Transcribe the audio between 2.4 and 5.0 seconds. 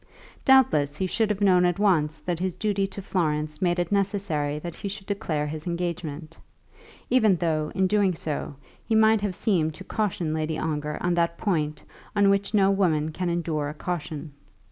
duty to Florence made it necessary that he